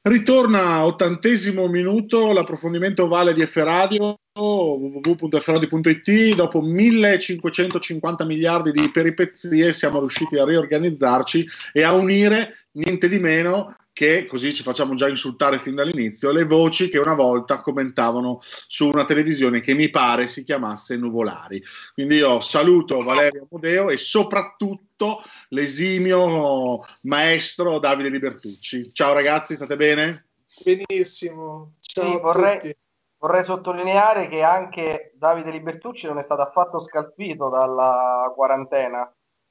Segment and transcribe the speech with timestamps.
[0.00, 10.00] Ritorna ottantesimo minuto l'approfondimento Vale di F Radio www.fraudi.it dopo 1550 miliardi di peripezie siamo
[10.00, 15.58] riusciti a riorganizzarci e a unire niente di meno che così ci facciamo già insultare
[15.58, 20.42] fin dall'inizio le voci che una volta commentavano su una televisione che mi pare si
[20.42, 21.62] chiamasse Nuvolari.
[21.94, 28.92] Quindi io saluto Valerio Amodeo e soprattutto l'esimio maestro Davide Libertucci.
[28.92, 30.26] Ciao ragazzi, state bene?
[30.62, 31.76] Benissimo.
[31.80, 32.76] Ciao sì, vorrei,
[33.16, 39.10] vorrei, sottolineare che anche Davide Libertucci non è stato affatto scalfito dalla quarantena.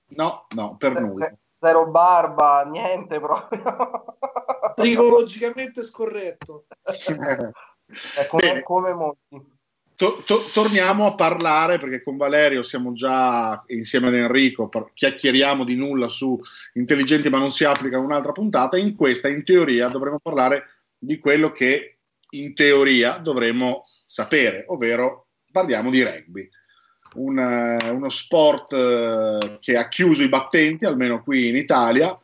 [0.10, 1.26] No, no, per se, nulla.
[1.26, 3.64] Se, zero barba, niente proprio.
[4.76, 6.66] Psicologicamente scorretto.
[6.84, 9.54] è come, come molti.
[9.96, 15.64] To, to, torniamo a parlare perché con Valerio siamo già insieme ad Enrico, par- chiacchieriamo
[15.64, 16.38] di nulla su
[16.74, 18.78] intelligenti ma non si applica un'altra puntata.
[18.78, 22.00] In questa, in teoria, dovremmo parlare di quello che
[22.32, 26.50] in teoria dovremmo sapere, ovvero parliamo di rugby
[27.16, 32.18] un, eh, uno sport eh, che ha chiuso i battenti, almeno qui in Italia,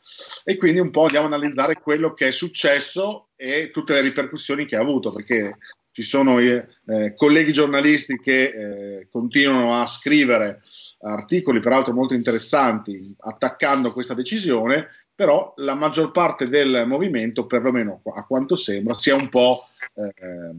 [0.44, 4.66] e quindi un po' andiamo ad analizzare quello che è successo e tutte le ripercussioni
[4.66, 5.58] che ha avuto, perché
[5.92, 10.62] ci sono eh, colleghi giornalisti che eh, continuano a scrivere
[11.02, 18.26] articoli, peraltro molto interessanti, attaccando questa decisione, però la maggior parte del movimento, perlomeno a
[18.26, 20.56] quanto sembra, sia un po' eh,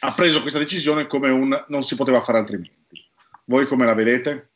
[0.00, 3.03] ha preso questa decisione come un non si poteva fare altrimenti.
[3.46, 4.52] Voi come la vedete?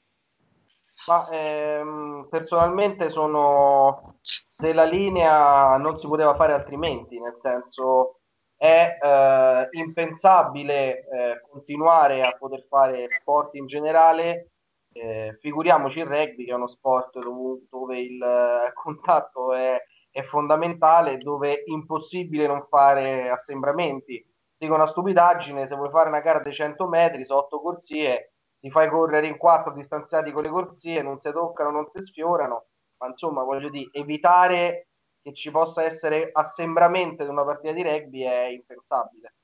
[1.07, 4.19] Ma, ehm, personalmente sono
[4.57, 8.21] della linea non si poteva fare altrimenti, nel senso
[8.57, 14.51] è eh, impensabile eh, continuare a poter fare sport in generale,
[14.93, 21.19] eh, figuriamoci il rugby che è uno sport dove, il eh, contatto è, è, fondamentale,
[21.19, 24.25] dove è impossibile non fare assembramenti.
[24.57, 28.89] Dico una stupidaggine, se vuoi fare una gara dei 100 metri, sotto corsie, ti fai
[28.89, 32.67] correre in quattro distanziati con le corsie, non si toccano, non si sfiorano,
[32.99, 34.89] ma insomma voglio dire, evitare
[35.23, 39.35] che ci possa essere assembramento di una partita di rugby è impensabile.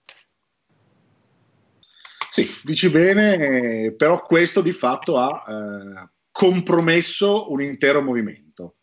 [2.31, 8.75] Sì, dici bene, però questo di fatto ha eh, compromesso un intero movimento,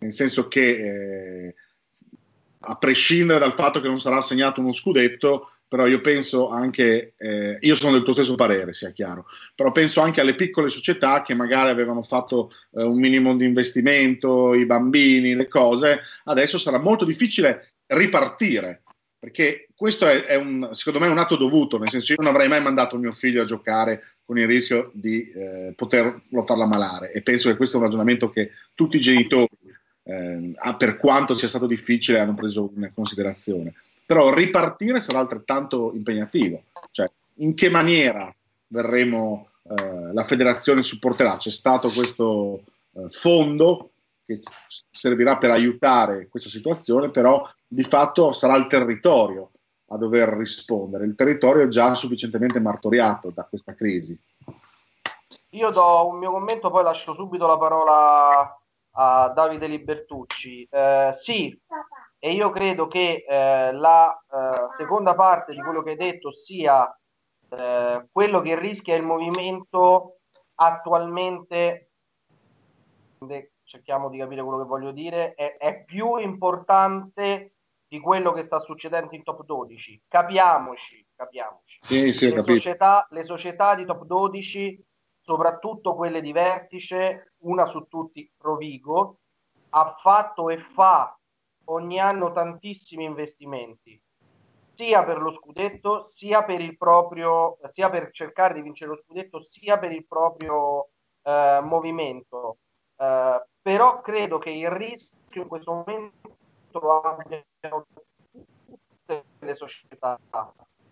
[0.00, 1.54] nel senso che eh,
[2.58, 7.56] a prescindere dal fatto che non sarà assegnato uno scudetto, però io penso anche, eh,
[7.58, 9.24] io sono del tuo stesso parere, sia chiaro,
[9.54, 14.52] però penso anche alle piccole società che magari avevano fatto eh, un minimo di investimento,
[14.52, 18.82] i bambini, le cose, adesso sarà molto difficile ripartire,
[19.18, 22.48] perché questo è, è un, secondo me un atto dovuto, nel senso io non avrei
[22.48, 27.22] mai mandato mio figlio a giocare con il rischio di eh, poterlo farla malare e
[27.22, 29.48] penso che questo è un ragionamento che tutti i genitori,
[30.02, 33.72] eh, per quanto sia stato difficile, hanno preso in considerazione
[34.12, 36.64] però ripartire sarà altrettanto impegnativo.
[36.90, 38.30] Cioè, in che maniera
[38.66, 41.38] verremo, eh, la federazione supporterà?
[41.38, 42.60] C'è stato questo
[42.92, 43.92] eh, fondo
[44.26, 44.40] che
[44.90, 49.52] servirà per aiutare questa situazione, però di fatto sarà il territorio
[49.86, 51.06] a dover rispondere.
[51.06, 54.14] Il territorio è già sufficientemente martoriato da questa crisi.
[55.52, 60.68] Io do un mio commento, poi lascio subito la parola a Davide Libertucci.
[60.70, 61.58] Eh, sì,
[62.24, 66.88] e io credo che eh, la eh, seconda parte di quello che hai detto sia
[67.48, 70.18] eh, quello che rischia il movimento
[70.54, 71.90] attualmente
[73.64, 77.54] cerchiamo di capire quello che voglio dire è, è più importante
[77.88, 81.78] di quello che sta succedendo in top 12 capiamoci capiamoci.
[81.80, 84.86] Sì, sì, le, società, le società di top 12
[85.20, 89.18] soprattutto quelle di vertice una su tutti Rovigo
[89.70, 91.16] ha fatto e fa
[91.72, 94.00] ogni anno tantissimi investimenti,
[94.74, 99.42] sia per lo scudetto, sia per il proprio, sia per cercare di vincere lo scudetto,
[99.42, 100.88] sia per il proprio
[101.22, 102.58] eh, movimento.
[102.96, 106.36] Eh, però credo che il rischio in questo momento
[106.72, 107.86] abbiano
[108.64, 110.18] tutte le società.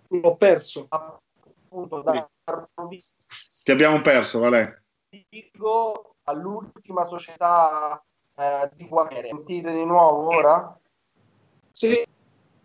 [0.09, 0.87] L'ho perso.
[0.89, 2.29] Appunto, da...
[3.65, 4.85] Ti abbiamo perso, Vale.
[5.29, 8.01] Dico all'ultima società
[8.41, 9.29] eh, di guarire.
[9.29, 10.79] Sentite di nuovo ora?
[11.73, 12.03] Sì.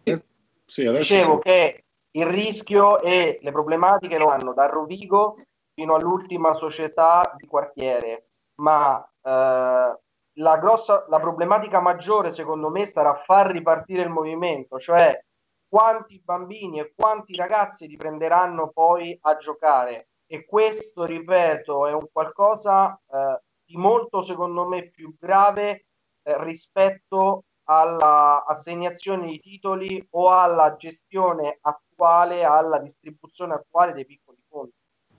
[0.02, 1.42] sì Dicevo sì.
[1.42, 5.36] che il rischio e le problematiche lo hanno da Rovigo
[5.74, 8.30] fino all'ultima società di quartiere,
[8.62, 10.00] ma eh,
[10.38, 15.22] la, grossa, la problematica maggiore secondo me sarà far ripartire il movimento, cioè
[15.68, 23.00] quanti bambini e quanti ragazzi riprenderanno poi a giocare e questo, ripeto, è un qualcosa
[23.12, 25.86] eh, di molto, secondo me, più grave
[26.24, 34.38] eh, rispetto alla assegnazione di titoli o alla gestione attuale, alla distribuzione attuale dei piccoli
[34.48, 34.74] fondi.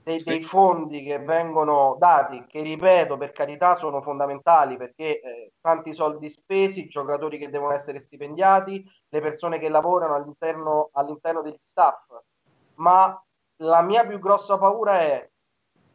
[0.07, 5.93] Dei, dei fondi che vengono dati, che ripeto, per carità sono fondamentali perché eh, tanti
[5.93, 12.05] soldi spesi, giocatori che devono essere stipendiati, le persone che lavorano all'interno, all'interno degli staff.
[12.75, 13.21] Ma
[13.63, 15.29] la mia più grossa paura è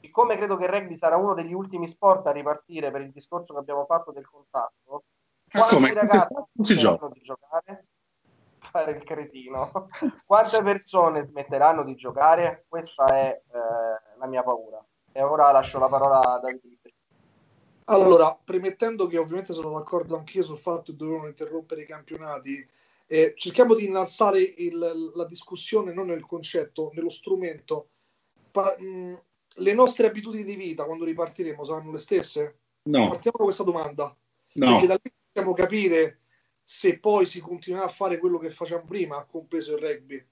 [0.03, 3.55] siccome credo che il rugby sarà uno degli ultimi sport a ripartire per il discorso
[3.55, 5.05] che abbiamo fatto del contatto,
[5.53, 6.19] Ma quanti ragazzi
[6.63, 7.07] si gioca.
[7.07, 7.87] smetteranno di giocare?
[8.59, 9.71] Fare il cretino.
[10.27, 12.65] Quante persone smetteranno di giocare?
[12.69, 14.85] Questa è eh, la mia paura.
[15.13, 16.95] E ora lascio la parola a Davide.
[17.85, 22.67] Allora, premettendo che ovviamente sono d'accordo anch'io sul fatto che dovevano interrompere i campionati,
[23.07, 27.89] eh, cerchiamo di innalzare il- la discussione non nel concetto, nello strumento.
[28.51, 29.21] Pa- mh,
[29.57, 32.59] le nostre abitudini di vita quando ripartiremo saranno le stesse?
[32.85, 34.17] No, Partiamo da questa domanda,
[34.55, 34.71] no.
[34.71, 36.19] perché da lì possiamo capire
[36.63, 40.25] se poi si continuerà a fare quello che facciamo prima, compreso il rugby.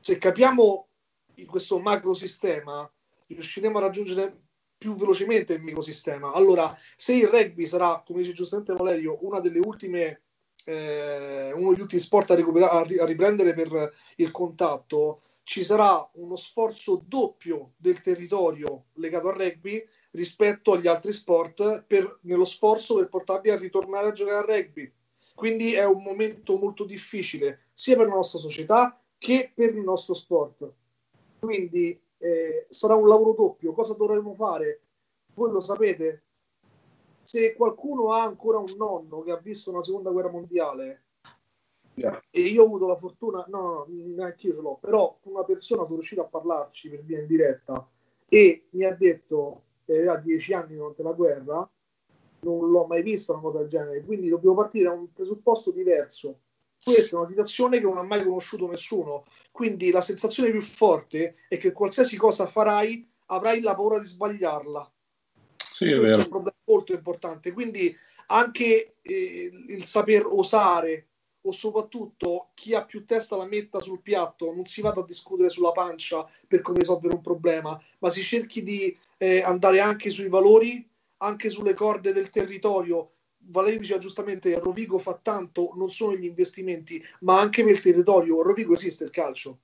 [0.00, 0.88] Se capiamo
[1.34, 2.90] in questo macrosistema,
[3.26, 4.36] riusciremo a raggiungere
[4.78, 6.32] più velocemente il microsistema.
[6.32, 10.22] Allora, se il rugby sarà, come dice giustamente Valerio, una delle ultime,
[10.64, 16.36] eh, uno degli ultimi sport a, recupera- a riprendere per il contatto, ci sarà uno
[16.36, 23.08] sforzo doppio del territorio legato al rugby rispetto agli altri sport per- nello sforzo per
[23.08, 24.92] portarli a ritornare a giocare al rugby.
[25.34, 30.14] Quindi è un momento molto difficile sia per la nostra società che per il nostro
[30.14, 30.72] sport.
[31.40, 33.72] Quindi eh, sarà un lavoro doppio.
[33.72, 34.82] Cosa dovremo fare?
[35.34, 36.26] Voi lo sapete.
[37.24, 41.06] Se qualcuno ha ancora un nonno che ha visto una seconda guerra mondiale,
[42.00, 42.22] Yeah.
[42.30, 45.82] e io ho avuto la fortuna, no, no, neanche io ce l'ho, però una persona
[45.82, 47.86] sono riuscito a parlarci per via in diretta
[48.28, 51.70] e mi ha detto che aveva dieci anni durante la guerra,
[52.40, 56.38] non l'ho mai vista una cosa del genere, quindi dobbiamo partire da un presupposto diverso.
[56.82, 61.36] Questa è una situazione che non ha mai conosciuto nessuno, quindi la sensazione più forte
[61.48, 64.90] è che qualsiasi cosa farai avrai la paura di sbagliarla.
[65.70, 67.52] Sì, è Questo è un problema molto importante.
[67.52, 67.94] Quindi
[68.26, 71.09] anche eh, il saper osare
[71.42, 75.48] o soprattutto chi ha più testa la metta sul piatto, non si vada a discutere
[75.48, 80.28] sulla pancia per come risolvere un problema, ma si cerchi di eh, andare anche sui
[80.28, 80.86] valori,
[81.18, 83.12] anche sulle corde del territorio.
[83.42, 88.42] Valerio diceva giustamente Rovigo fa tanto, non solo gli investimenti, ma anche per il territorio.
[88.42, 89.60] Rovigo esiste il calcio.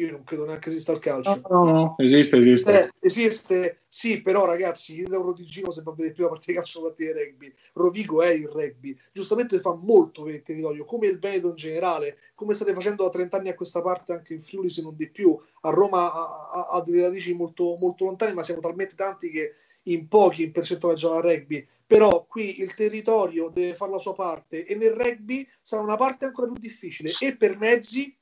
[0.00, 1.42] Io non credo neanche esista il calcio.
[1.50, 2.84] No, no, no, esiste, esiste.
[2.84, 6.80] Eh, esiste, sì, però ragazzi, il Eurodigino se va a vedere prima partita di calcio
[6.80, 11.18] partita di rugby, Rovigo è il rugby, giustamente fa molto per il territorio, come il
[11.18, 14.70] Veneto in generale, come state facendo da 30 anni a questa parte anche in Friuli
[14.70, 18.42] se non di più, a Roma ha, ha- ha delle radici molto, molto lontane, ma
[18.42, 19.54] siamo talmente tanti che
[19.84, 24.14] in pochi in percentuale giocano a rugby, però qui il territorio deve fare la sua
[24.14, 27.12] parte e nel rugby sarà una parte ancora più difficile.
[27.18, 28.14] E per mezzi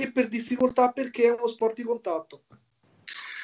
[0.00, 2.44] e per difficoltà perché è uno sport di contatto.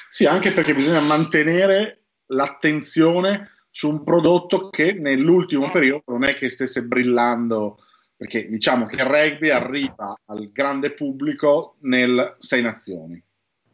[0.09, 6.49] Sì, anche perché bisogna mantenere l'attenzione su un prodotto che nell'ultimo periodo non è che
[6.49, 7.77] stesse brillando,
[8.15, 13.23] perché diciamo che il rugby arriva al grande pubblico nel Sei Nazioni,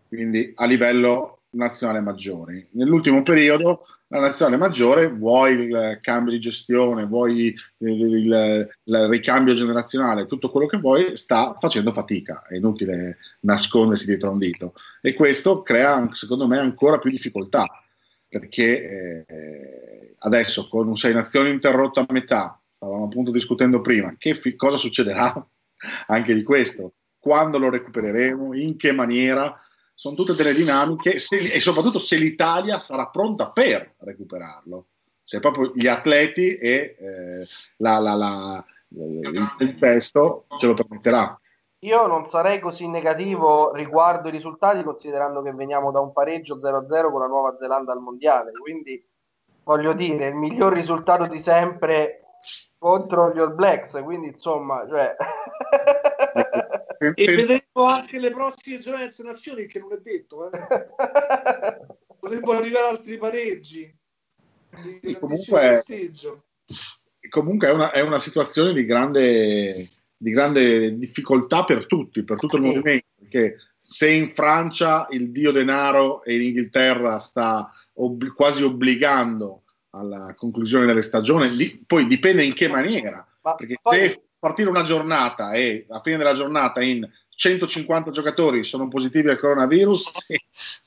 [0.08, 2.68] quindi a livello nazionale maggiore.
[2.72, 7.48] Nell'ultimo periodo la nazionale maggiore, vuoi il cambio di gestione, vuoi
[7.80, 14.06] il, il- il ricambio generazionale, tutto quello che vuoi, sta facendo fatica, è inutile nascondersi
[14.06, 14.74] dietro un dito.
[15.02, 17.66] E questo crea secondo me ancora più difficoltà
[18.30, 24.34] perché eh, adesso con un Sei Nazioni interrotto a metà, stavamo appunto discutendo prima, che
[24.36, 25.34] fi- cosa succederà
[26.08, 29.58] anche di questo, quando lo recupereremo, in che maniera,
[29.98, 34.86] sono tutte delle dinamiche se- e soprattutto se l'Italia sarà pronta per recuperarlo,
[35.24, 41.40] se proprio gli atleti e eh, la- la- la- il, testo ce lo permetterà.
[41.80, 47.10] Io non sarei così negativo riguardo i risultati, considerando che veniamo da un pareggio 0-0
[47.10, 48.52] con la Nuova Zelanda al mondiale.
[48.52, 49.04] Quindi
[49.64, 52.22] voglio dire, il miglior risultato di sempre
[52.78, 54.00] contro gli All Blacks.
[54.04, 55.16] Quindi insomma, cioè...
[57.00, 60.50] E vedremo anche le prossime giornate nazioni, che non è detto, eh.
[62.20, 63.96] potrebbero arrivare altri pareggi.
[65.02, 66.44] Di comunque- prestigio.
[67.30, 72.58] comunque è una, è una situazione di grande, di grande difficoltà per tutti, per tutto
[72.58, 72.68] il Sì.
[72.68, 79.64] movimento, perché se in Francia il dio denaro e in Inghilterra sta ob- quasi obbligando
[79.92, 84.70] alla conclusione delle stagioni, di- poi dipende in che maniera, Ma perché poi- se partire
[84.70, 90.36] una giornata e a fine della giornata in 150 giocatori sono positivi al coronavirus, sì,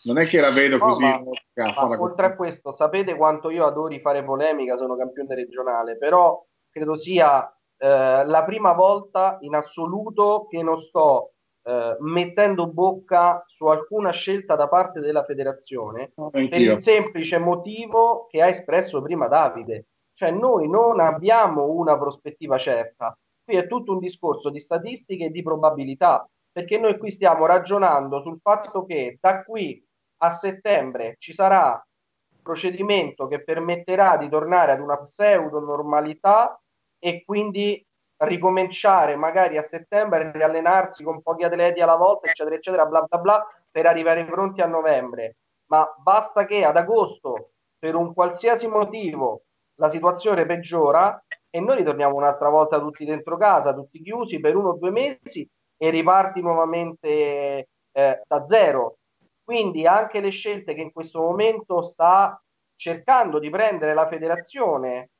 [0.05, 1.05] non è che la vedo no, così.
[1.05, 1.23] Ma,
[1.55, 6.97] ma oltre a questo, sapete quanto io adori fare polemica, sono campione regionale, però credo
[6.97, 14.11] sia eh, la prima volta in assoluto che non sto eh, mettendo bocca su alcuna
[14.11, 19.87] scelta da parte della federazione no, per il semplice motivo che ha espresso prima Davide.
[20.14, 23.17] Cioè noi non abbiamo una prospettiva certa.
[23.50, 28.23] Qui è tutto un discorso di statistiche e di probabilità perché noi qui stiamo ragionando
[28.23, 29.85] sul fatto che da qui
[30.19, 36.61] a settembre ci sarà un procedimento che permetterà di tornare ad una pseudo normalità
[37.00, 37.85] e quindi
[38.19, 43.19] ricominciare magari a settembre a riallenarsi con pochi atleti alla volta, eccetera, eccetera, bla bla
[43.19, 45.38] bla, per arrivare pronti a novembre.
[45.71, 49.42] Ma basta che ad agosto, per un qualsiasi motivo,
[49.80, 54.71] la situazione peggiora e noi ritorniamo un'altra volta tutti dentro casa, tutti chiusi per uno
[54.71, 58.99] o due mesi e riparti nuovamente eh, da zero.
[59.42, 62.40] Quindi anche le scelte che in questo momento sta
[62.76, 65.11] cercando di prendere la federazione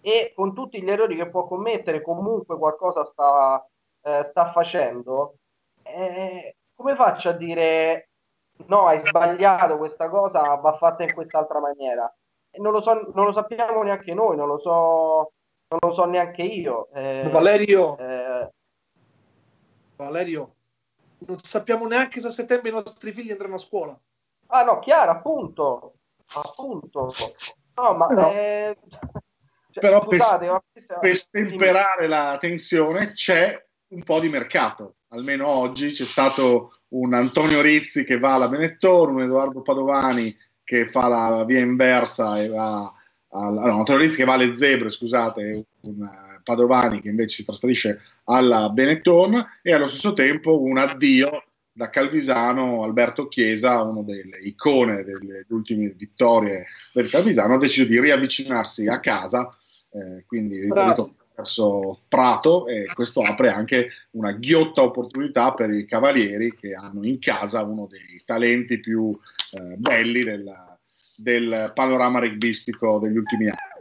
[0.00, 3.64] e con tutti gli errori che può commettere comunque qualcosa sta,
[4.02, 5.36] eh, sta facendo,
[5.82, 8.10] eh, come faccio a dire
[8.66, 12.12] no, hai sbagliato questa cosa, va fatta in quest'altra maniera?
[12.58, 15.32] Non lo, so, non lo sappiamo neanche noi, non lo so,
[15.68, 16.88] non lo so neanche io.
[16.92, 18.50] Eh, Valerio, eh,
[19.96, 20.54] Valerio,
[21.26, 23.98] non sappiamo neanche se a settembre i nostri figli andranno a scuola.
[24.48, 25.94] Ah no, chiaro, appunto.
[26.34, 27.12] Appunto.
[27.74, 28.06] No, ma...
[28.06, 28.30] No.
[28.30, 28.76] Eh...
[29.70, 34.96] Cioè, Però scusate, per, per stemperare la tensione c'è un po' di mercato.
[35.08, 40.86] Almeno oggi c'è stato un Antonio Rizzi che va alla Benetton, un Edoardo Padovani che
[40.86, 42.90] fa la via inversa e va...
[43.30, 46.08] Alla, no, Rizzi che va alle Zebre, scusate, un
[46.42, 51.42] Padovani che invece si trasferisce alla Benetton e allo stesso tempo un addio
[51.72, 58.00] da Calvisano Alberto Chiesa, uno delle icone delle ultime vittorie del Calvisano, ha deciso di
[58.00, 59.50] riavvicinarsi a casa,
[59.90, 66.56] eh, quindi ripeto, verso Prato e questo apre anche una ghiotta opportunità per i Cavalieri
[66.56, 69.10] che hanno in casa uno dei talenti più
[69.50, 70.50] eh, belli del,
[71.16, 73.76] del panorama rugbyistico degli ultimi anni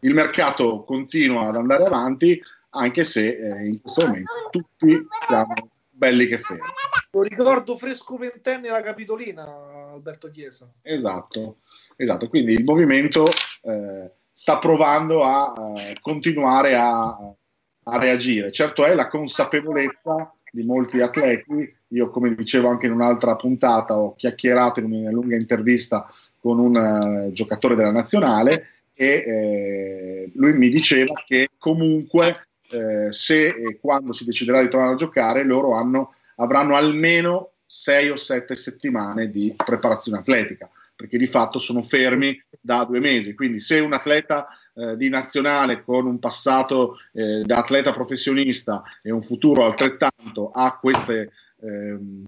[0.00, 5.54] il mercato continua ad andare avanti, anche se eh, in questo momento tutti siamo
[5.90, 6.62] belli che fermi.
[7.10, 10.70] Lo ricordo fresco ventenne la Capitolina, Alberto Chiesa.
[10.82, 11.58] Esatto,
[11.96, 12.28] esatto.
[12.28, 13.28] quindi il movimento
[13.62, 18.52] eh, sta provando a, a continuare a, a, reagire.
[18.52, 24.14] Certo è la consapevolezza di molti atleti, io come dicevo anche in un'altra puntata ho
[24.14, 26.06] chiacchierato in una lunga intervista
[26.40, 33.46] con un uh, giocatore della nazionale e eh, lui mi diceva che comunque eh, se
[33.46, 38.56] e quando si deciderà di tornare a giocare loro hanno, avranno almeno sei o sette
[38.56, 43.34] settimane di preparazione atletica perché di fatto sono fermi da due mesi.
[43.34, 49.10] Quindi se un atleta eh, di nazionale con un passato eh, da atleta professionista e
[49.10, 51.30] un futuro altrettanto ha queste,
[51.62, 52.24] ehm,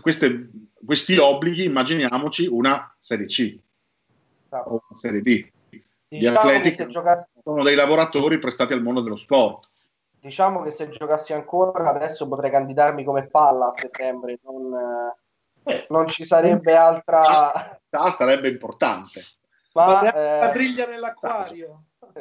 [0.00, 0.50] queste,
[0.84, 3.58] questi obblighi immaginiamoci una serie C
[4.50, 5.50] o una serie B
[6.08, 7.40] diciamo gli atleti giocassi...
[7.42, 9.68] sono dei lavoratori prestati al mondo dello sport.
[10.20, 14.74] Diciamo che se giocassi ancora adesso potrei candidarmi come palla a settembre, non,
[15.64, 17.78] eh, non ci sarebbe altra...
[17.90, 19.22] Ah, sarebbe importante.
[19.74, 20.40] Ma, eh...
[20.40, 21.82] la griglia nell'acquario.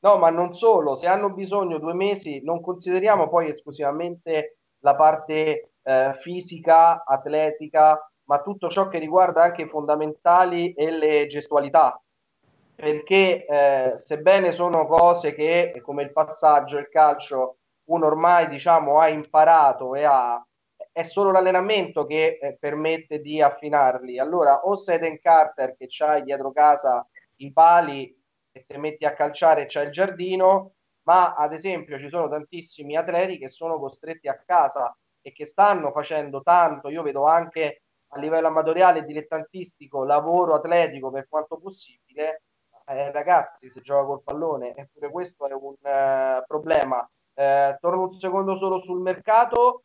[0.00, 5.67] No, ma non solo, se hanno bisogno due mesi, non consideriamo poi esclusivamente la parte
[5.82, 12.00] eh, fisica, atletica, ma tutto ciò che riguarda anche i fondamentali e le gestualità
[12.78, 17.56] perché eh, sebbene sono cose che come il passaggio, il calcio,
[17.88, 20.40] uno ormai diciamo ha imparato e ha,
[20.92, 24.20] è solo l'allenamento che eh, permette di affinarli.
[24.20, 27.04] Allora o Seden Carter che c'hai dietro casa
[27.38, 28.16] i pali
[28.52, 32.94] e ti metti a calciare e c'è il giardino, ma ad esempio ci sono tantissimi
[32.96, 34.96] atleti che sono costretti a casa
[35.28, 41.10] e che stanno facendo tanto, io vedo anche a livello amatoriale e dilettantistico lavoro atletico
[41.10, 42.42] per quanto possibile
[42.86, 47.06] eh, ragazzi, se gioca col pallone, eppure questo è un uh, problema.
[47.34, 49.82] Eh, torno un secondo solo sul mercato.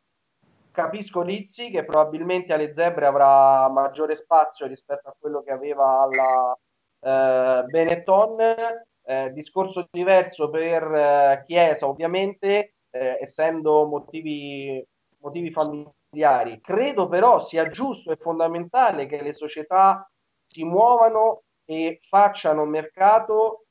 [0.72, 6.58] Capisco Lizzi che probabilmente alle zebre avrà maggiore spazio rispetto a quello che aveva alla
[7.02, 8.38] eh, Benetton.
[9.06, 14.84] Eh, discorso diverso per eh, Chiesa, ovviamente, eh, essendo motivi,
[15.24, 16.60] motivi familiari.
[16.62, 20.08] Credo però sia giusto e fondamentale che le società
[20.44, 23.66] si muovano e facciano mercato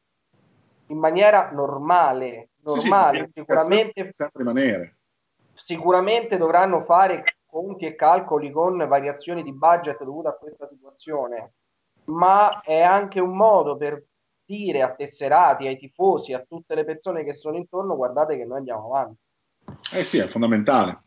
[0.86, 4.96] in maniera normale, normale, sì, sì, sicuramente sempre
[5.54, 11.52] sicuramente dovranno fare conti e calcoli con variazioni di budget dovute a questa situazione,
[12.04, 14.02] ma è anche un modo per
[14.44, 18.58] dire a tesserati, ai tifosi, a tutte le persone che sono intorno, guardate che noi
[18.58, 19.20] andiamo avanti.
[19.92, 21.02] Eh sì, è fondamentale.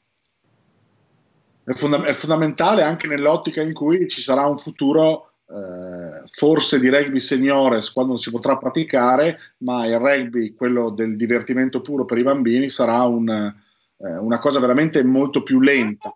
[1.65, 6.89] È, fonda- è fondamentale anche nell'ottica in cui ci sarà un futuro eh, forse di
[6.89, 12.23] rugby seniores quando si potrà praticare, ma il rugby, quello del divertimento puro per i
[12.23, 16.15] bambini, sarà un, eh, una cosa veramente molto più lenta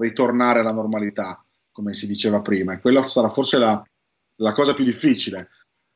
[0.00, 2.72] ritornare alla normalità, come si diceva prima.
[2.72, 3.82] E quella sarà forse la,
[4.36, 5.50] la cosa più difficile.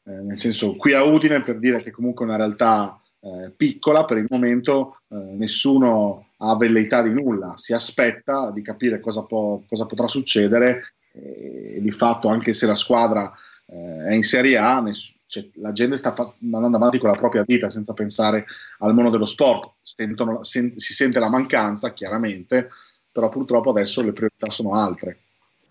[0.05, 4.05] Eh, nel senso, qui a Udine, per dire che comunque è una realtà eh, piccola,
[4.05, 9.63] per il momento eh, nessuno ha velleità di nulla, si aspetta di capire cosa, può,
[9.69, 13.33] cosa potrà succedere e di fatto anche se la squadra
[13.67, 17.17] eh, è in Serie A, ness- cioè, la gente sta fa- andando avanti con la
[17.17, 18.47] propria vita senza pensare
[18.79, 22.71] al mondo dello sport, Sentono, sen- si sente la mancanza chiaramente,
[23.11, 25.19] però purtroppo adesso le priorità sono altre.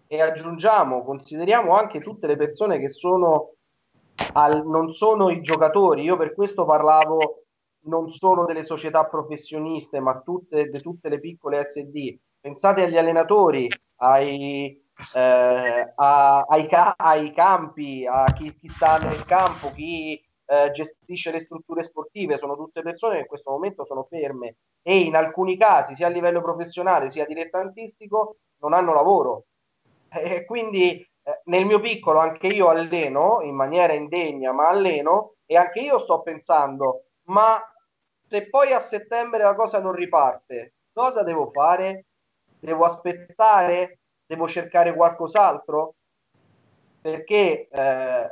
[0.07, 3.53] E aggiungiamo, consideriamo anche tutte le persone che sono
[4.33, 7.40] al, non sono i giocatori, io per questo parlavo
[7.83, 12.17] non solo delle società professioniste, ma tutte, di tutte le piccole SD.
[12.39, 14.79] Pensate agli allenatori, ai,
[15.15, 21.31] eh, a, ai, ca- ai, campi, a chi, chi, sta nel campo, chi eh, gestisce
[21.31, 25.57] le strutture sportive, sono tutte persone che in questo momento sono ferme e in alcuni
[25.57, 29.45] casi, sia a livello professionale sia dilettantistico, non hanno lavoro.
[30.09, 35.55] E quindi eh, nel mio piccolo anche io alleno in maniera indegna, ma alleno e
[35.55, 37.61] anche io sto pensando, ma
[38.31, 42.05] se poi a settembre la cosa non riparte, cosa devo fare?
[42.61, 43.99] Devo aspettare
[44.31, 45.95] devo cercare qualcos'altro?
[47.01, 48.29] Perché eh,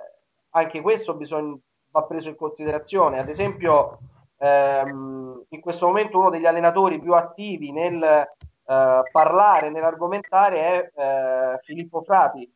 [0.52, 1.58] anche questo bisogna,
[1.92, 3.20] va preso in considerazione.
[3.20, 3.98] Ad esempio,
[4.38, 11.60] ehm, in questo momento uno degli allenatori più attivi nel eh, parlare, nell'argomentare è eh,
[11.64, 12.50] Filippo Frati,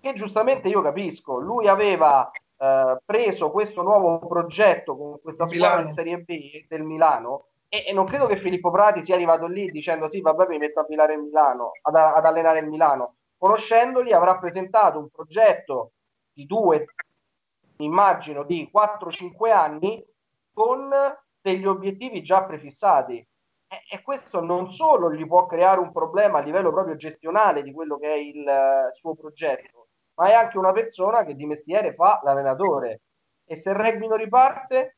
[0.00, 1.38] che giustamente io capisco.
[1.38, 7.46] Lui aveva eh, preso questo nuovo progetto con questa squadra in Serie B del Milano
[7.68, 10.80] e, e, non credo che Filippo Prati sia arrivato lì dicendo sì, vabbè, mi metto
[10.80, 13.16] a Milano in Milano, ad, ad allenare il Milano.
[13.36, 15.92] Conoscendoli avrà presentato un progetto
[16.32, 16.86] di due,
[17.78, 20.02] immagino, di 4-5 anni
[20.52, 20.90] con
[21.40, 23.16] degli obiettivi già prefissati.
[23.68, 27.72] E, e, questo non solo gli può creare un problema a livello proprio gestionale di
[27.72, 29.85] quello che è il uh, suo progetto,
[30.16, 33.00] ma è anche una persona che di mestiere fa l'allenatore.
[33.44, 34.96] E se il rugby non riparte,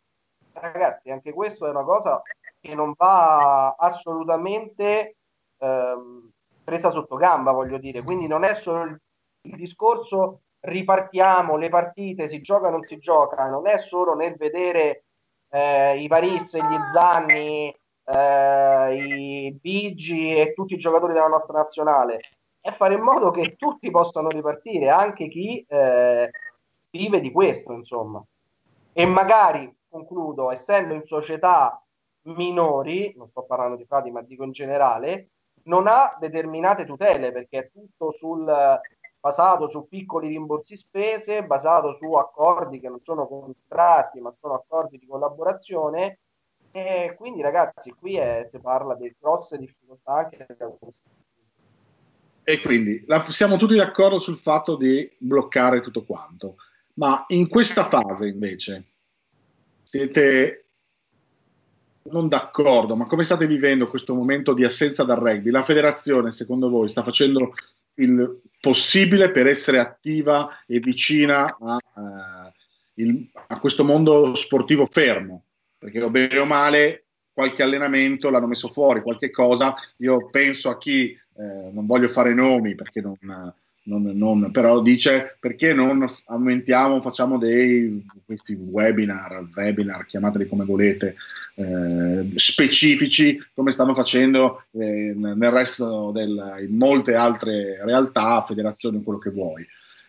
[0.52, 2.22] ragazzi, anche questo è una cosa
[2.60, 5.16] che non va assolutamente
[5.58, 6.30] ehm,
[6.64, 8.02] presa sotto gamba, voglio dire.
[8.02, 9.00] Quindi non è solo il,
[9.42, 14.36] il discorso ripartiamo le partite, si gioca o non si gioca, non è solo nel
[14.36, 15.04] vedere
[15.50, 22.20] eh, i Paris, gli Zanni, eh, i Bigi e tutti i giocatori della nostra nazionale,
[22.68, 26.30] è fare in modo che tutti possano ripartire, anche chi eh,
[26.90, 28.22] vive di questo, insomma.
[28.92, 31.82] E magari, concludo, essendo in società
[32.22, 35.30] minori, non sto parlando di frati ma dico in generale,
[35.64, 38.44] non ha determinate tutele perché è tutto sul,
[39.20, 44.98] basato su piccoli rimborsi spese, basato su accordi che non sono contratti ma sono accordi
[44.98, 46.18] di collaborazione
[46.70, 50.46] e quindi ragazzi qui è, si parla di grosse difficoltà anche
[52.48, 56.56] e quindi la, siamo tutti d'accordo sul fatto di bloccare tutto quanto
[56.94, 58.84] ma in questa fase invece
[59.82, 60.64] siete
[62.10, 65.50] non d'accordo, ma come state vivendo questo momento di assenza dal rugby?
[65.50, 67.52] La federazione, secondo voi, sta facendo
[67.96, 72.52] il possibile per essere attiva e vicina a, uh,
[72.94, 75.44] il, a questo mondo sportivo fermo?
[75.76, 77.04] Perché o bene o male
[77.38, 79.74] qualche allenamento l'hanno messo fuori, qualche cosa.
[79.98, 83.16] Io penso a chi, eh, non voglio fare nomi perché non
[83.88, 91.16] non, non, però dice perché non aumentiamo, facciamo dei questi webinar, webinar, chiamateli come volete,
[91.54, 99.18] eh, specifici come stanno facendo eh, nel resto del, in molte altre realtà, federazioni, quello
[99.18, 99.66] che vuoi.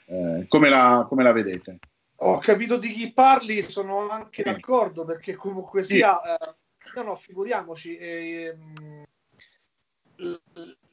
[0.08, 1.80] Eh, come, la, come, la, vedete?
[2.22, 4.50] Ho capito di chi parli, sono anche sì.
[4.50, 6.30] d'accordo perché comunque sia, sì.
[6.30, 9.04] Eh, no, no, figuriamoci, ehm,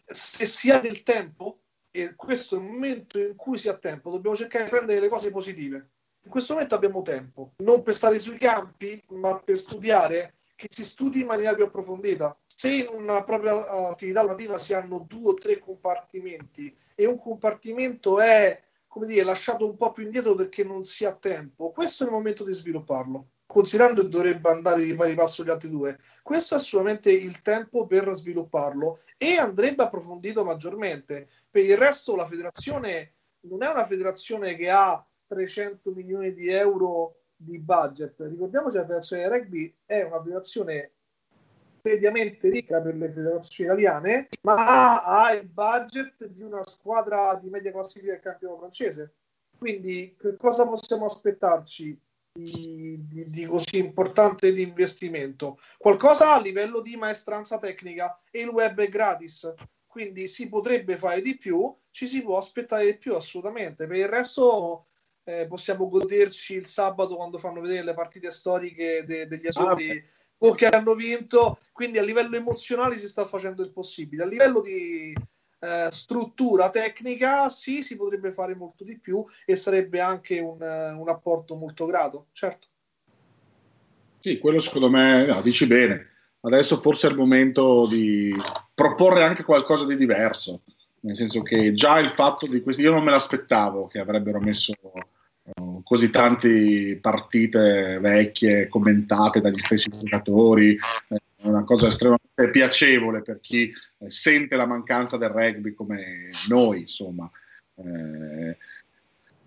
[0.07, 4.11] se si ha del tempo e questo è il momento in cui si ha tempo,
[4.11, 5.91] dobbiamo cercare di prendere le cose positive.
[6.23, 10.85] In questo momento abbiamo tempo, non per stare sui campi, ma per studiare, che si
[10.85, 12.37] studi in maniera più approfondita.
[12.47, 18.21] Se in una propria attività lavorativa si hanno due o tre compartimenti e un compartimento
[18.21, 22.07] è come dire, lasciato un po' più indietro perché non si ha tempo, questo è
[22.07, 25.99] il momento di svilupparlo considerando che dovrebbe andare di pari passo gli altri due.
[26.23, 31.29] Questo è assolutamente il tempo per svilupparlo e andrebbe approfondito maggiormente.
[31.51, 37.21] Per il resto la federazione non è una federazione che ha 300 milioni di euro
[37.37, 38.15] di budget.
[38.19, 40.91] Ricordiamoci che la federazione rugby è una federazione
[41.83, 47.71] mediamente ricca per le federazioni italiane, ma ha il budget di una squadra di media
[47.71, 49.15] classifica del campionato francese.
[49.57, 51.99] Quindi, che cosa possiamo aspettarci
[52.37, 55.59] di, di, di, così importante di investimento?
[55.79, 59.53] Qualcosa a livello di maestranza tecnica e il web è gratis,
[59.87, 63.87] quindi si potrebbe fare di più, ci si può aspettare di più assolutamente.
[63.87, 64.89] Per il resto
[65.25, 69.91] eh, possiamo goderci il sabato quando fanno vedere le partite storiche de, degli esodi.
[69.91, 74.25] Ah, o che hanno vinto, quindi a livello emozionale si sta facendo il possibile.
[74.25, 75.15] A livello di
[75.59, 81.09] eh, struttura tecnica, sì, si potrebbe fare molto di più e sarebbe anche un, un
[81.09, 82.69] apporto molto grato, certo.
[84.19, 86.15] Sì, quello secondo me, no, dici bene.
[86.41, 88.35] Adesso forse è il momento di
[88.75, 90.63] proporre anche qualcosa di diverso,
[91.01, 94.73] nel senso che già il fatto di questi, io non me l'aspettavo che avrebbero messo
[95.85, 100.77] così tante partite vecchie commentate dagli stessi giocatori,
[101.47, 106.81] è una cosa estremamente piacevole per chi eh, sente la mancanza del rugby come noi,
[106.81, 107.31] insomma.
[107.77, 108.57] Eh,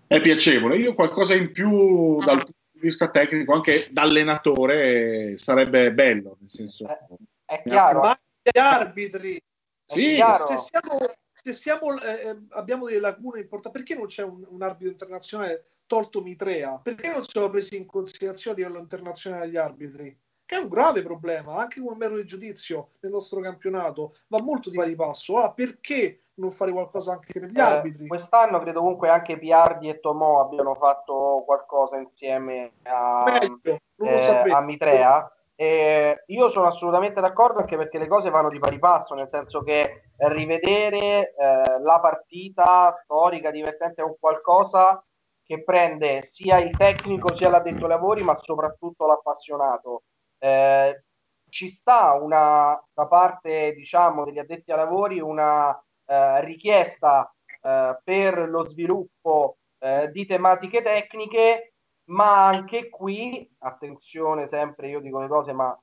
[0.06, 0.76] è piacevole.
[0.76, 6.50] Io qualcosa in più dal punto di vista tecnico, anche da allenatore, sarebbe bello, nel
[6.50, 6.86] senso...
[6.88, 6.98] È,
[7.44, 8.00] è chiaro.
[8.00, 9.40] Ma gli arbitri...
[9.84, 10.98] Sì, se siamo,
[11.32, 15.64] se siamo, eh, eh, abbiamo delle lacune importanti, perché non c'è un, un arbitro internazionale
[15.86, 20.16] tolto Mitrea, perché non sono presi in considerazione a livello internazionale gli arbitri?
[20.50, 24.68] Che è un grave problema, anche come mero di giudizio nel nostro campionato, va molto
[24.68, 25.38] di pari passo.
[25.38, 28.08] Ah, perché non fare qualcosa anche per gli eh, arbitri?
[28.08, 34.60] Quest'anno credo comunque anche Piardi e Tomò abbiano fatto qualcosa insieme a, Meglio, eh, a
[34.60, 35.32] Mitrea.
[35.54, 39.62] Eh, io sono assolutamente d'accordo anche perché le cose vanno di pari passo, nel senso
[39.62, 45.00] che rivedere eh, la partita storica, divertente è un qualcosa
[45.44, 50.02] che prende sia il tecnico sia l'addetto ai lavori, ma soprattutto l'appassionato.
[50.42, 51.04] Eh,
[51.50, 58.48] ci sta una, da parte diciamo, degli addetti ai lavori una eh, richiesta eh, per
[58.48, 61.74] lo sviluppo eh, di tematiche tecniche,
[62.10, 65.78] ma anche qui, attenzione sempre, io dico le cose, ma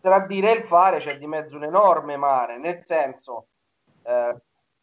[0.00, 3.48] tra dire e fare c'è di mezzo un enorme mare, nel senso,
[4.04, 4.36] eh,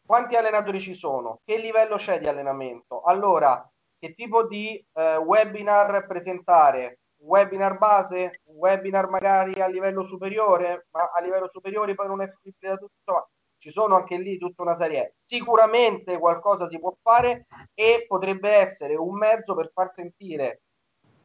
[0.06, 1.40] quanti allenatori ci sono?
[1.44, 3.02] Che livello c'è di allenamento?
[3.02, 11.20] Allora, che tipo di webinar presentare, webinar base, webinar magari a livello superiore, ma a
[11.20, 13.28] livello superiore poi non è fruibile da tutto, insomma,
[13.58, 15.12] ci sono anche lì tutta una serie.
[15.14, 20.62] Sicuramente qualcosa si può fare e potrebbe essere un mezzo per far sentire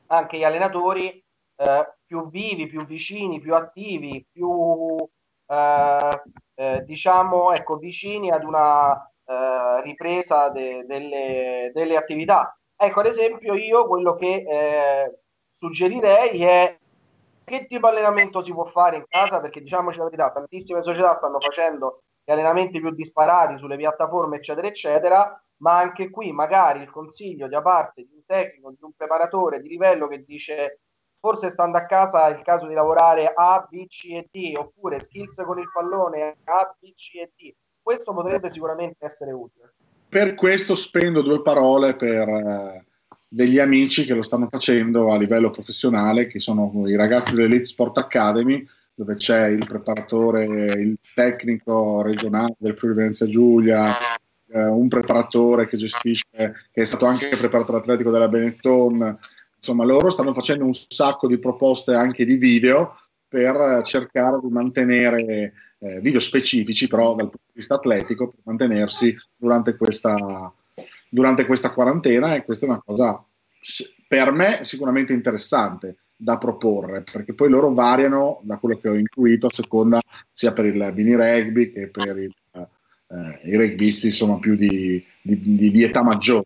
[0.07, 1.23] anche gli allenatori
[1.57, 4.95] eh, più vivi, più vicini, più attivi, più
[5.47, 6.21] eh,
[6.55, 8.93] eh, diciamo ecco, vicini ad una
[9.25, 12.57] eh, ripresa de- delle, delle attività.
[12.75, 15.19] Ecco, ad esempio, io quello che eh,
[15.55, 16.77] suggerirei è
[17.43, 21.15] che tipo di allenamento si può fare in casa, perché diciamoci la verità, tantissime società
[21.15, 26.89] stanno facendo gli allenamenti più disparati sulle piattaforme, eccetera, eccetera, ma anche qui magari il
[26.89, 30.79] consiglio da parte di un tecnico, di un preparatore di livello che dice
[31.19, 34.99] forse stando a casa è il caso di lavorare A, B, C e D, oppure
[34.99, 37.53] skills con il pallone A, B, C e D.
[37.81, 39.73] Questo potrebbe sicuramente essere utile
[40.15, 42.85] per questo spendo due parole per eh,
[43.35, 47.97] degli amici che lo stanno facendo a livello professionale, che sono i ragazzi dell'Elite Sport
[47.97, 53.89] Academy, dove c'è il preparatore, il tecnico regionale del Friuli Venezia Giulia,
[54.47, 59.19] eh, un preparatore che gestisce, che è stato anche preparatore atletico della Benetton.
[59.57, 62.95] Insomma, loro stanno facendo un sacco di proposte anche di video
[63.27, 69.13] per cercare di mantenere eh, video specifici, però dal punto di vista atletico, per mantenersi
[69.35, 70.15] durante questa,
[71.15, 73.25] durante questa quarantena e questa è una cosa
[74.05, 79.47] per me sicuramente interessante da proporre, perché poi loro variano da quello che ho intuito
[79.47, 80.01] a seconda
[80.33, 85.55] sia per il mini rugby che per il, eh, i rugbisti insomma più di, di,
[85.55, 86.45] di, di, età maggiore.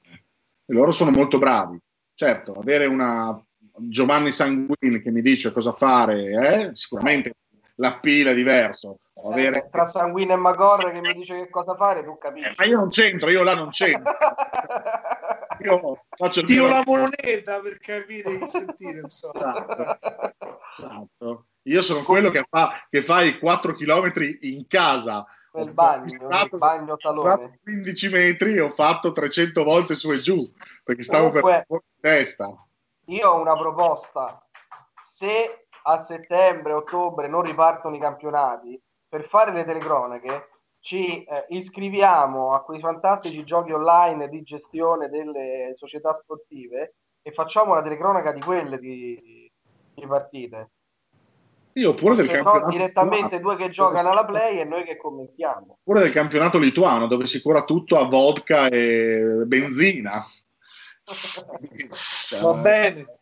[0.66, 1.78] E loro sono molto bravi.
[2.14, 3.44] Certo, avere una
[3.76, 7.34] Giovanni Sanguini che mi dice cosa fare, eh, sicuramente
[7.76, 9.68] la pila è diverso, avere...
[9.72, 12.50] tra Sanguino e Magor che mi dice che cosa fare, tu capisci.
[12.50, 14.16] Eh, ma io non c'entro, io là non c'entro.
[15.62, 19.58] io faccio Tiro la moneta per capire che sentire, insomma.
[19.58, 20.34] Esatto.
[20.78, 21.46] esatto.
[21.64, 25.26] Io sono quello che fa, che fa i 4 km in casa.
[25.52, 27.60] Nel bagno, nel bagno salone.
[27.64, 30.48] 15 metri e ho fatto 300 volte su e giù
[30.84, 32.66] perché stavo Comunque, per testa.
[33.06, 34.44] Io ho una proposta
[35.04, 38.80] se a settembre, ottobre non ripartono i campionati,
[39.10, 45.74] per fare le telecronache ci eh, iscriviamo a quei fantastici giochi online di gestione delle
[45.76, 49.52] società sportive e facciamo una telecronaca di quelle di,
[49.94, 50.70] di partite.
[51.74, 55.78] Sì, oppure del campionato direttamente lituano, due che giocano alla play e noi che commentiamo.
[55.80, 60.24] Oppure del campionato lituano dove si cura tutto a vodka e benzina.
[62.42, 63.20] Va bene.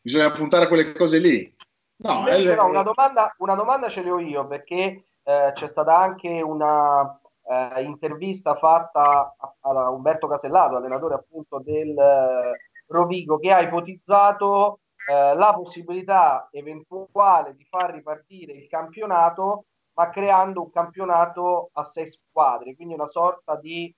[0.00, 1.54] Bisogna puntare a quelle cose lì.
[1.96, 2.56] No, Invece, è...
[2.56, 7.82] no una, domanda, una domanda ce l'ho io perché eh, c'è stata anche una eh,
[7.82, 15.34] intervista fatta a, a, Umberto Casellato, allenatore appunto del eh, Rovigo, che ha ipotizzato eh,
[15.34, 22.74] la possibilità eventuale di far ripartire il campionato, ma creando un campionato a sei squadre,
[22.74, 23.94] quindi una sorta di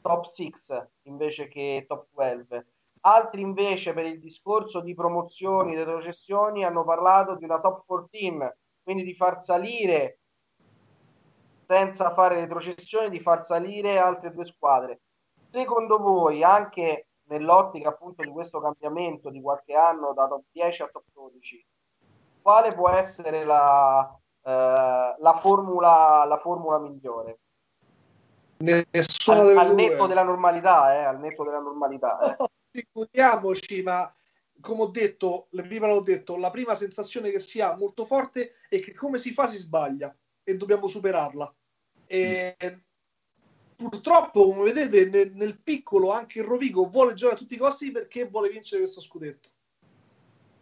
[0.00, 0.52] top 6
[1.02, 2.66] invece che top 12.
[3.00, 8.52] Altri invece per il discorso di promozioni, retrocessioni, hanno parlato di una top 14,
[8.82, 10.17] quindi di far salire
[11.68, 15.00] senza fare retrocessioni, di far salire altre due squadre.
[15.50, 20.88] Secondo voi, anche nell'ottica appunto di questo cambiamento di qualche anno da top 10 a
[20.90, 21.66] top 12,
[22.40, 27.38] quale può essere la, eh, la, formula, la formula migliore?
[28.60, 32.18] Nessuno al, al netto della normalità, eh, al netto della normalità.
[32.18, 32.34] Eh.
[32.38, 34.10] Oh, figuriamoci, ma
[34.58, 38.80] come ho detto, prima l'ho detto, la prima sensazione che si ha molto forte è
[38.80, 40.16] che come si fa si sbaglia
[40.48, 41.54] e dobbiamo superarla.
[42.06, 42.56] E
[43.76, 47.90] purtroppo, come vedete, nel, nel, piccolo anche il Rovigo vuole giocare a tutti i costi
[47.90, 49.50] perché vuole vincere questo scudetto.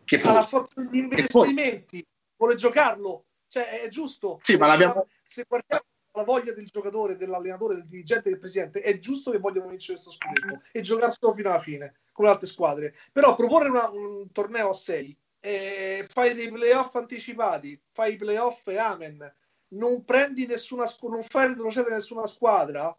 [0.03, 2.05] Che poi, ha forza di investimenti,
[2.37, 4.41] vuole giocarlo, cioè è giusto.
[4.43, 5.07] Sì, ma l'abbiamo...
[5.23, 9.69] Se guardiamo la voglia del giocatore, dell'allenatore, del dirigente, del presidente, è giusto che vogliano
[9.69, 12.97] vincere questo scudetto e giocarselo fino alla fine, come le altre squadre.
[13.13, 18.67] Però proporre una, un torneo a 6, eh, fai dei playoff anticipati, fai i playoff
[18.67, 19.33] e amen,
[19.69, 22.97] non prendi nessuna non fai retrocedere nessuna squadra,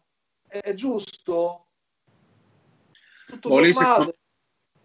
[0.48, 1.66] è giusto?
[3.26, 4.16] Tutto oh, lì, secondo,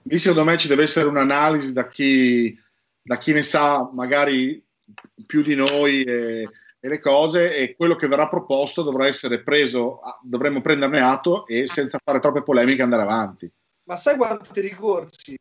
[0.03, 2.57] lì secondo me ci deve essere un'analisi da chi,
[3.01, 4.65] da chi ne sa magari
[5.27, 6.49] più di noi e,
[6.81, 11.67] e, le cose e quello che verrà proposto dovrà essere preso, dovremmo prenderne atto e
[11.67, 13.51] senza fare troppe polemiche andare avanti.
[13.85, 15.37] Ma sai quanti ricorsi?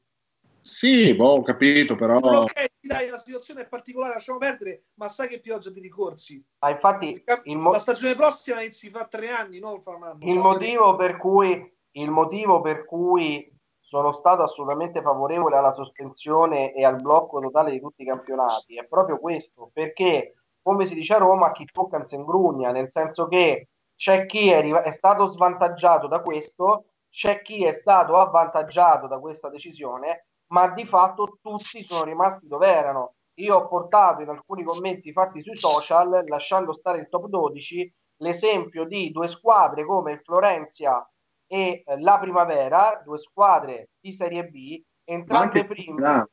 [0.61, 2.17] Sì, boh, ho capito, però...
[2.17, 6.43] Ok, dai, la situazione è particolare, lasciamo perdere, ma sai che pioggia di ricorsi?
[6.59, 10.17] Ah, infatti, mo- la stagione prossima inizi fa tre anni, non fa un anno.
[10.21, 16.85] Il motivo, per cui, il motivo per cui sono stato assolutamente favorevole alla sospensione e
[16.85, 21.17] al blocco totale di tutti i campionati è proprio questo, perché, come si dice a
[21.17, 26.07] Roma, chi tocca non si ingrugna, nel senso che c'è chi è, è stato svantaggiato
[26.07, 32.03] da questo, c'è chi è stato avvantaggiato da questa decisione ma di fatto tutti sono
[32.03, 33.15] rimasti dove erano.
[33.35, 38.85] Io ho portato in alcuni commenti fatti sui social, lasciando stare il top 12, l'esempio
[38.85, 41.05] di due squadre come il Florenzia
[41.47, 46.27] e eh, la Primavera, due squadre di Serie B, entrambe prime,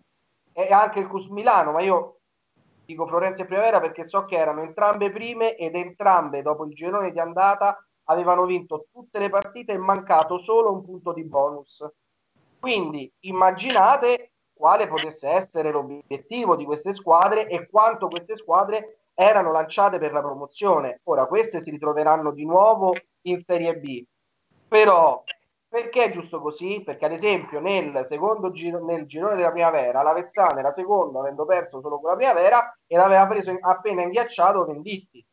[0.53, 2.19] e anche il Cus Milano, ma io
[2.85, 7.13] dico Florenza e Primavera perché so che erano entrambe prime ed entrambe dopo il girone
[7.13, 11.87] di andata avevano vinto tutte le partite e mancato solo un punto di bonus.
[12.59, 19.99] Quindi immaginate quale potesse essere l'obiettivo di queste squadre e quanto queste squadre erano lanciate
[19.99, 21.01] per la promozione.
[21.05, 22.93] Ora queste si ritroveranno di nuovo
[23.23, 24.05] in Serie B.
[24.67, 25.23] Però
[25.69, 26.83] perché è giusto così?
[26.85, 31.45] Perché ad esempio nel secondo giro, nel girone della primavera la Vezzana era seconda avendo
[31.45, 35.25] perso solo con la primavera e l'aveva preso appena inghiacciato Venditti.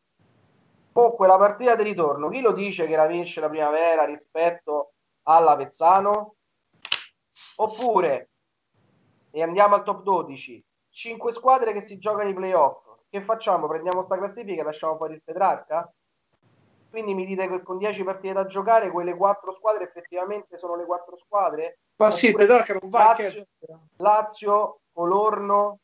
[0.92, 4.92] Comunque la partita di ritorno, chi lo dice che la vince la primavera rispetto
[5.24, 6.35] alla Vezzano?
[7.56, 8.30] Oppure,
[9.30, 12.84] e andiamo al top 12, 5 squadre che si giocano i playoff.
[13.08, 13.66] Che facciamo?
[13.68, 15.90] Prendiamo sta classifica e lasciamo fuori il Petrarca?
[16.90, 20.84] Quindi mi dite che con 10 partite da giocare, quelle 4 squadre effettivamente sono le
[20.84, 21.78] 4 squadre?
[21.96, 23.46] Ma sì, il Petrarca non va Lazio,
[23.96, 25.80] Lazio Colorno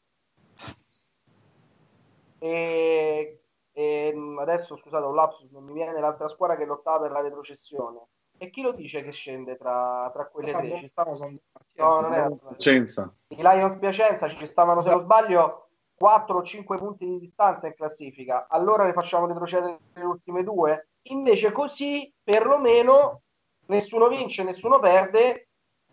[2.38, 3.40] e,
[3.72, 8.06] e adesso scusate un lapsus, non mi viene l'altra squadra che lottava per la retrocessione.
[8.36, 10.76] E chi lo dice che scende tra, tra quelle tre?
[10.76, 11.14] Ci stavano...
[11.74, 13.12] No, non è Piacenza.
[13.28, 17.74] I Lions Piacenza ci stavano, se non sbaglio, 4 o 5 punti di distanza in
[17.74, 18.46] classifica.
[18.48, 20.88] Allora ne facciamo retrocedere le ultime due?
[21.02, 23.22] Invece così, perlomeno,
[23.66, 25.48] nessuno vince, nessuno perde,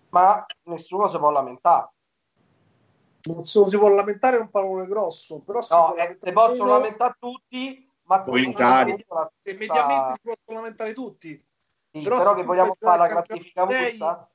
[0.10, 1.90] ma nessuno si può lamentare.
[3.22, 7.16] Nessuno si può lamentare è un parole grosso, però si no, eh, si possono lamentare
[7.20, 8.96] tutti, ma poi in Italia.
[9.44, 11.46] E mediamente si possono lamentare tutti.
[11.92, 14.30] Sì, però, però che vogliamo fare la classifica giusta?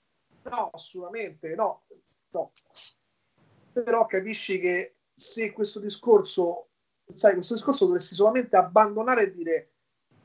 [0.50, 1.82] No, assolutamente no.
[2.30, 2.52] no.
[3.72, 6.68] Però capisci che se questo discorso,
[7.06, 9.72] sai, questo discorso dovresti solamente abbandonare e dire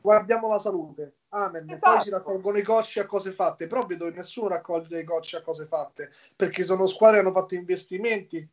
[0.02, 1.18] guardiamo la salute.
[1.30, 1.70] Amen.
[1.70, 1.92] Esatto.
[1.92, 3.68] Poi si raccolgono i cocci a cose fatte.
[3.68, 7.36] Però vedo che nessuno raccoglie i cocci a cose fatte perché sono squadre che hanno
[7.36, 8.48] fatto investimenti.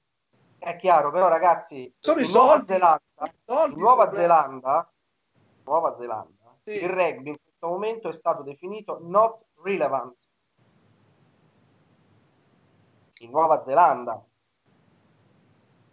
[0.59, 2.73] È chiaro, però ragazzi, sono i soldi.
[2.73, 3.03] Zelanda,
[3.45, 4.93] soldi Nuova Zelanda,
[5.65, 6.83] Nuova Zelanda sì.
[6.83, 10.17] il rugby in questo momento è stato definito not relevant.
[13.21, 14.23] In Nuova Zelanda.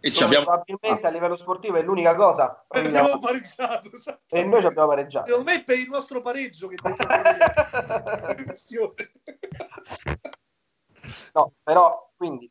[0.00, 0.44] E ci abbiamo...
[0.44, 4.36] probabilmente a livello sportivo è l'unica cosa e abbiamo pareggiato esatto.
[4.36, 5.28] e noi ci abbiamo pareggiato.
[5.28, 6.76] Secondo me è per il nostro pareggio che
[11.32, 12.50] no però quindi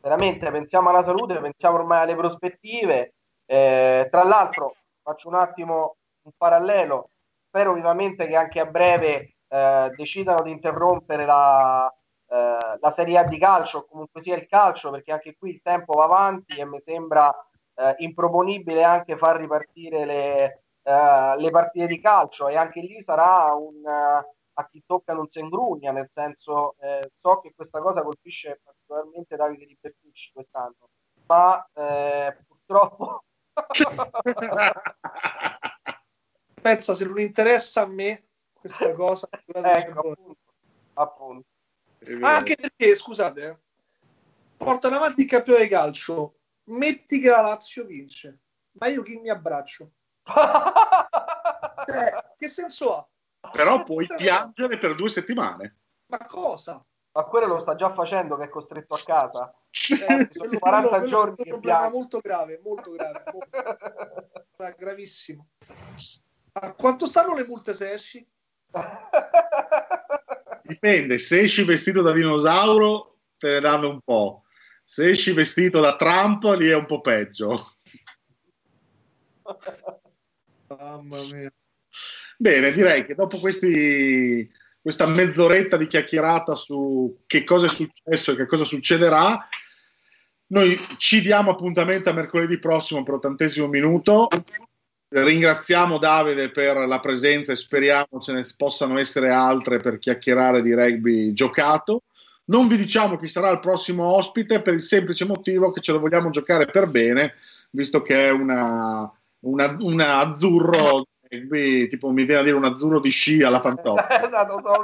[0.00, 3.14] veramente pensiamo alla salute pensiamo ormai alle prospettive.
[3.46, 7.10] Eh, tra l'altro faccio un attimo un parallelo.
[7.46, 11.88] Spero vivamente che anche a breve eh, decidano di interrompere la,
[12.30, 15.94] eh, la Serie A di calcio, comunque sia il calcio, perché anche qui il tempo
[15.94, 17.34] va avanti e mi sembra
[17.74, 23.54] eh, improponibile anche far ripartire le, eh, le, partite di calcio e anche lì sarà
[23.54, 23.82] un
[24.58, 26.74] a chi tocca non si ingrugna, nel senso
[27.14, 30.88] so che questa cosa colpisce particolarmente Davide Di Bertucci quest'anno,
[31.26, 31.64] ma
[32.44, 33.22] purtroppo
[36.60, 40.36] pensa se non interessa a me questa cosa ecco, appunto,
[40.94, 41.46] appunto.
[42.20, 43.60] Anche perché, scusate,
[44.56, 46.34] portano avanti il campione di calcio.
[46.64, 48.40] Metti che la Lazio vince,
[48.72, 49.90] ma io chi mi abbraccio?
[51.86, 53.08] eh, che senso ha?
[53.52, 55.78] Però puoi piangere per due settimane.
[56.06, 56.84] Ma cosa?
[57.12, 59.54] Ma quello lo sta già facendo che è costretto a casa.
[59.70, 64.76] Eh, sono 40 quello, giorni quello è un problema molto grave, molto grave, molto...
[64.76, 65.48] gravissimo.
[66.52, 68.28] A quanto stanno le multe se esci?
[70.68, 74.44] Dipende, se esci vestito da dinosauro te ne danno un po',
[74.84, 77.76] se esci vestito da Trump lì è un po' peggio.
[80.68, 81.50] Mamma mia.
[82.36, 84.46] Bene, direi che dopo questi,
[84.78, 89.48] questa mezz'oretta di chiacchierata su che cosa è successo e che cosa succederà,
[90.48, 94.28] noi ci diamo appuntamento a mercoledì prossimo per l'ottantesimo minuto.
[95.10, 100.74] Ringraziamo Davide per la presenza e speriamo ce ne possano essere altre per chiacchierare di
[100.74, 102.02] rugby giocato.
[102.46, 106.00] Non vi diciamo chi sarà il prossimo ospite per il semplice motivo che ce lo
[106.00, 107.34] vogliamo giocare per bene,
[107.70, 113.00] visto che è una, una, una azzurro rugby, tipo mi viene a dire un azzurro
[113.00, 114.24] di sci alla Fantoccia.
[114.26, 114.82] esatto, so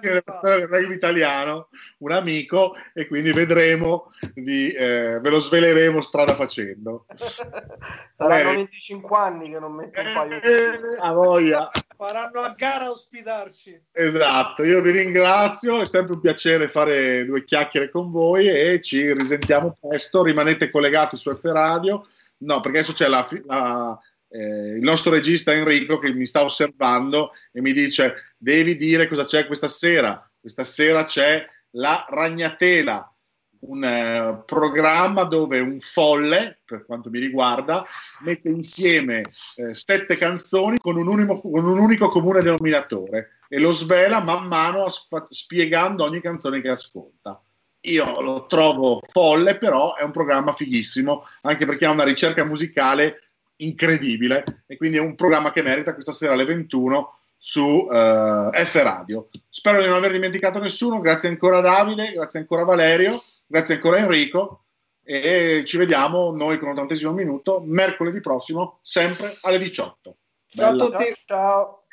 [0.00, 1.68] del rugby italiano,
[1.98, 7.06] un amico, e quindi vedremo, di, eh, ve lo sveleremo strada facendo.
[8.12, 10.46] Saranno 25 anni che non metto un paio di...
[10.46, 11.70] Eh, a voglia.
[11.96, 13.80] Faranno a gara a ospitarci.
[13.92, 19.12] Esatto, io vi ringrazio, è sempre un piacere fare due chiacchiere con voi e ci
[19.12, 22.06] risentiamo presto, rimanete collegati su F Radio,
[22.38, 23.26] no, perché adesso c'è la...
[23.44, 29.08] la eh, il nostro regista Enrico che mi sta osservando e mi dice devi dire
[29.08, 30.28] cosa c'è questa sera.
[30.38, 33.12] Questa sera c'è La Ragnatela,
[33.60, 37.84] un eh, programma dove un folle, per quanto mi riguarda,
[38.20, 39.22] mette insieme
[39.56, 44.46] eh, sette canzoni con un, unico, con un, unico, comune denominatore e lo svela man
[44.46, 44.86] mano
[45.30, 47.40] spiegando ogni canzone che ascolta.
[47.86, 53.30] Io lo trovo folle, però è un programma fighissimo, anche perché ha una ricerca musicale
[53.58, 58.74] incredibile e quindi è un programma che merita questa sera alle 21 su uh, F
[58.82, 59.28] Radio.
[59.48, 64.64] Spero di non aver dimenticato nessuno, grazie ancora Davide, grazie ancora Valerio, grazie ancora Enrico
[65.08, 70.16] e ci vediamo noi con l'ottantesimo minuto mercoledì prossimo, sempre alle 18.
[70.48, 71.04] Ciao a tutti.
[71.24, 71.84] Ciao.